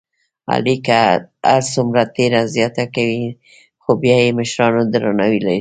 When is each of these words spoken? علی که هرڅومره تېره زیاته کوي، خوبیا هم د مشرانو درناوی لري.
علی 0.53 0.75
که 0.85 0.97
هرڅومره 1.55 2.03
تېره 2.15 2.41
زیاته 2.53 2.85
کوي، 2.95 3.25
خوبیا 3.83 4.15
هم 4.21 4.31
د 4.33 4.35
مشرانو 4.39 4.81
درناوی 4.91 5.39
لري. 5.43 5.49